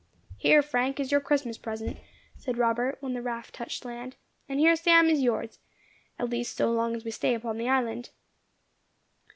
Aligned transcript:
"Here, 0.35 0.63
Frank, 0.63 0.99
is 0.99 1.11
your 1.11 1.21
Christmas 1.21 1.59
present," 1.59 1.97
said 2.35 2.57
Robert, 2.57 2.97
when 3.01 3.13
the 3.13 3.21
raft 3.21 3.53
touched 3.53 3.85
land; 3.85 4.15
"and 4.49 4.59
here, 4.59 4.75
Sam, 4.75 5.11
is 5.11 5.21
yours, 5.21 5.59
at 6.17 6.31
least 6.31 6.55
so 6.57 6.71
long 6.71 6.95
as 6.95 7.05
we 7.05 7.11
stay 7.11 7.35
upon 7.35 7.59
the 7.59 7.69
island." 7.69 8.09